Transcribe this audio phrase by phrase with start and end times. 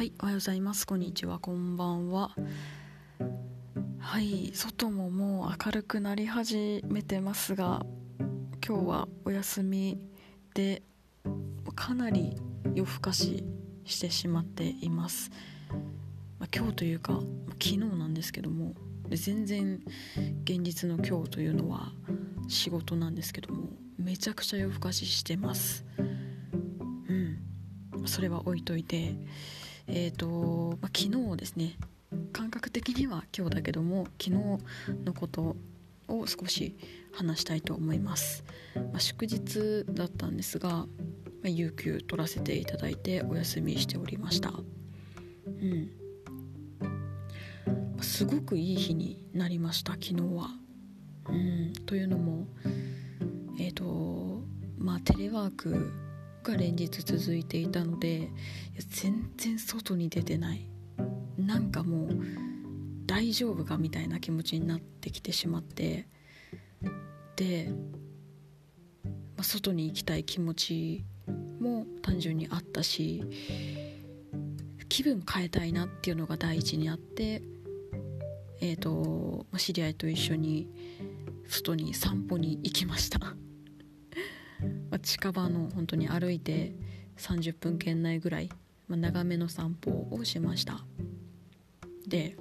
[0.00, 0.86] はいおはようございます。
[0.86, 1.38] こんにちは。
[1.38, 2.34] こんばんは。
[3.98, 7.84] はい外ももう明るくなり始めてますが
[8.66, 10.00] 今日はお休み
[10.54, 10.80] で
[11.74, 12.34] かなり
[12.74, 13.44] 夜更かし
[13.84, 15.30] してしまっています、
[16.38, 17.20] まあ、今日というか
[17.62, 18.72] 昨日なんですけども
[19.10, 19.82] 全然
[20.44, 21.92] 現実の今日というのは
[22.48, 25.84] 仕事なんですけどもめちゃくちゃ夜更かししてます。
[25.98, 28.06] うん。
[28.06, 29.14] それは置いといて
[29.92, 31.76] えっ、ー、と、まあ、昨日ですね。
[32.32, 34.30] 感覚的には今日だけども昨日
[35.04, 35.56] のこと
[36.08, 36.76] を少し
[37.12, 38.42] 話したいと思います、
[38.74, 40.86] まあ、祝日だったんですが、ま
[41.44, 44.52] あ、有給取らせていただいてお休みしておりました。
[45.46, 45.90] うん。
[48.00, 50.50] すごくいい日になりました昨日は。
[51.28, 51.72] うん。
[51.86, 52.46] というのも
[53.58, 54.42] えっ、ー、と
[54.78, 55.92] まあテレワーク
[56.42, 58.30] が連日続いていたので
[58.88, 60.66] 全然外に出てない。
[61.38, 62.10] なんかもう
[63.06, 66.06] 大丈夫かみたいな気持ちになってきてしまって
[67.36, 67.72] で、
[69.02, 71.04] まあ、外に行きたい気持ち
[71.60, 73.24] も単純にあったし
[74.88, 77.42] 気分変えたいなっていうのが第一にあって
[78.62, 80.68] えーと、と知り合いと一緒に
[81.48, 83.18] 外に散歩に行きました。
[84.90, 86.74] まあ、近場の本当に歩いて
[87.16, 88.50] 30分圏内ぐらい、
[88.88, 90.84] まあ、長めの散歩をしました。
[92.06, 92.36] で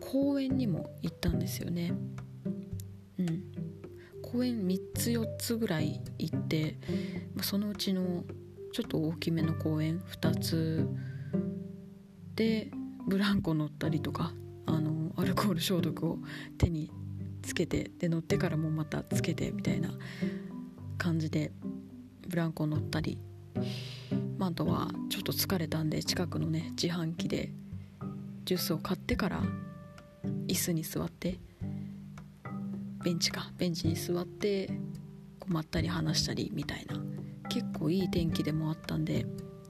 [0.00, 1.92] 公園にも行ったんですよね。
[3.18, 3.44] うん。
[4.22, 6.78] 公園3つ4つぐらい行って、
[7.34, 8.24] まあ、そのうちの
[8.72, 10.88] ちょっと大きめの公園2つ
[12.34, 12.70] で
[13.06, 14.32] ブランコ乗ったりとか
[14.64, 16.18] あのアルコール消毒を
[16.56, 16.90] 手に
[17.42, 19.90] つけてで乗ってからもまたつけてみたいな
[20.96, 21.52] 感じで
[22.28, 23.18] ブランコ乗ったり、
[24.38, 27.50] まあ、あとはちょっと疲れたんで近くのね自販機で
[28.44, 29.42] ジュースを買ってから
[30.48, 31.38] 椅子に座って
[33.04, 34.68] ベンチかベンチに座って
[35.38, 37.02] こうまったり話したりみたいな。
[37.52, 39.26] 結構いい天気でもあったんで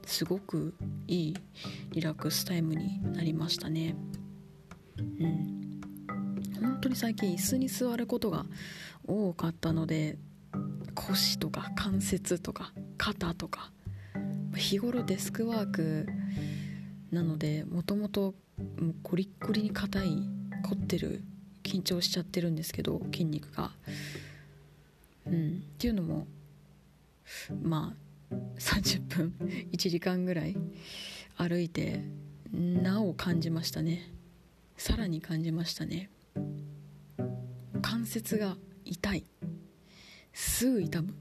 [0.07, 0.73] すごく
[1.09, 1.37] いい
[1.91, 3.97] リラックスタイムになりましたね。
[4.99, 5.81] うん。
[6.61, 8.47] 本当に最近椅子に座ることが
[9.05, 10.17] 多かったので
[10.95, 13.73] 腰とか関節とか肩とか。
[14.57, 16.07] 日頃デスクワーク
[17.11, 18.35] なのでもともと
[19.03, 20.29] コリッコリに硬い
[20.63, 21.23] 凝ってる
[21.63, 23.71] 緊張しちゃってるんですけど筋肉が。
[25.27, 26.27] うん、っていうのも
[27.63, 27.95] ま
[28.31, 29.35] あ30分
[29.73, 30.57] 1時間ぐらい
[31.37, 32.03] 歩いて
[32.53, 34.11] なお感じましたね。
[34.77, 36.11] さらに感じましたね。
[37.81, 39.25] 関節が痛い。
[40.33, 41.09] すぐ痛む。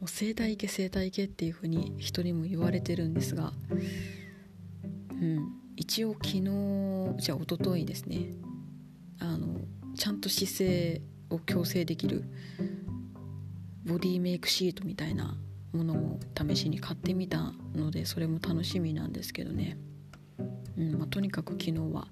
[0.00, 3.52] もう整体系整体系っていう風に人にも言われてるんですが。
[5.10, 5.60] うん。
[5.76, 6.42] 一応昨日
[7.18, 8.34] じゃあ一昨日ですね。
[9.18, 9.60] あの
[9.96, 12.24] ちゃんと姿勢を矯正できる。
[13.84, 15.36] ボディメイクシートみたいな
[15.72, 19.76] ものも試しに買ってみたのでそれも楽しみなんですけどね、
[20.78, 20.98] うん。
[20.98, 22.08] まあ、とにかく昨日は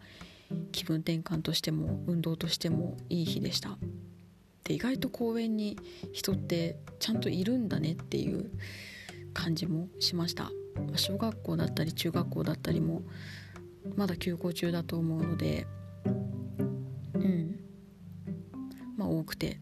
[0.71, 3.78] 気分転換としても運動としてもいい日でした。
[4.65, 5.77] で意外と公園に
[6.12, 8.50] 人ってちゃんといるんだねっていう
[9.34, 10.50] 感じもしました。
[10.97, 13.03] 小学校だったり中学校だったりも
[13.97, 15.67] まだ休校中だと思うので
[17.15, 17.61] うん。
[18.97, 19.61] まあ多くて。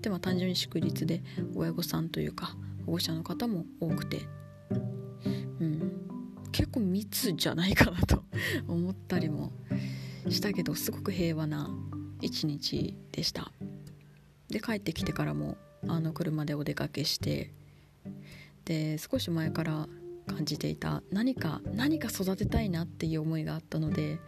[0.00, 1.22] でも単純に祝日で
[1.54, 2.56] 親御さんというか
[2.86, 4.22] 保護者の方も多くて。
[4.70, 5.92] うん。
[6.52, 8.24] 結構密じゃないかなと
[8.66, 9.52] 思ったりも
[10.28, 11.70] したけどすごく平和な
[12.20, 13.52] 一日でした。
[14.50, 15.56] で帰ってきてからも
[15.88, 17.52] あの車でお出かけして
[18.64, 19.88] で少し前から
[20.26, 24.18] 感じていた何か何か育てたいなっていう思いがあったので、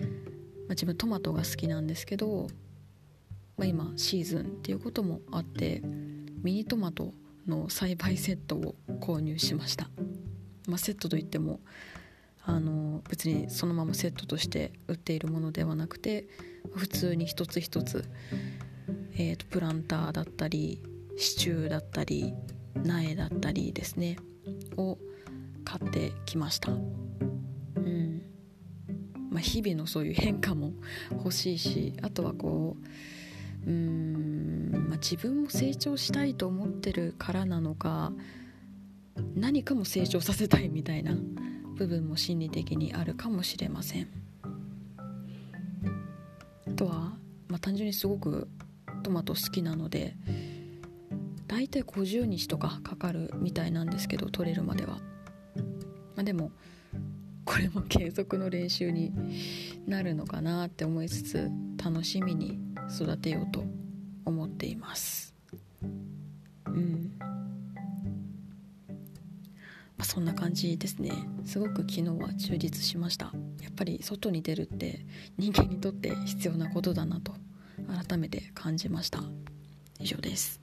[0.00, 2.48] まあ、自分トマトが好きなんですけど、
[3.56, 5.82] まあ、今シーズンっていうこともあって
[6.42, 7.12] ミニトマト
[7.46, 9.88] の栽培セットを購入しました、
[10.68, 11.60] まあ、セットといっても
[12.44, 16.28] あの別にそのままセットとして売っているものではなくて
[16.74, 18.08] 普通に一つ一つ
[19.20, 20.80] えーと、プランターだったり
[21.16, 22.34] 支柱だったり
[22.84, 24.16] 苗だったりですね
[24.76, 24.96] を
[25.64, 26.70] 買ってきました。
[26.70, 26.76] う
[27.80, 28.22] ん
[29.30, 30.72] まあ、日々のそういう変化も
[31.10, 32.76] 欲しいしあとはこ
[33.66, 38.12] ううん、まあ、自分も成長したいと思ってるからなのか
[39.34, 41.16] 何かも成長させたいみたいな
[41.74, 44.08] 部分も心理的にあるかもしれません。
[46.68, 47.16] あとは、
[47.48, 48.48] まあ、単純にすごく
[49.08, 50.16] トマト好きなので
[51.46, 54.98] だいたい50日とかかかるみたいなんですけど取れるまでは。
[56.14, 56.52] まあ、でも
[57.46, 59.10] これも継続の練習に
[59.86, 61.50] なるのかなって思いつつ
[61.82, 62.58] 楽しみに
[62.94, 63.64] 育てようと
[64.26, 65.34] 思っています。
[66.66, 67.14] うん。
[67.18, 67.24] ま
[70.00, 71.12] あ、そんな感じですね。
[71.46, 73.32] すごく昨日は充実しました。
[73.62, 75.06] やっぱり外に出るって
[75.38, 77.32] 人間にとって必要なことだなと。
[77.88, 79.20] 改めて感じました。
[79.98, 80.60] 以上です。